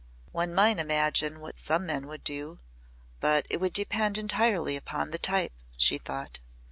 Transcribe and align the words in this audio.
"One 0.31 0.55
might 0.55 0.79
imagine 0.79 1.41
what 1.41 1.59
some 1.59 1.85
men 1.85 2.07
would 2.07 2.23
do 2.23 2.57
but 3.19 3.45
it 3.51 3.57
would 3.57 3.73
depend 3.73 4.17
entirely 4.17 4.75
upon 4.75 5.11
the 5.11 5.19
type," 5.19 5.53
she 5.77 5.99
thought. 5.99 6.39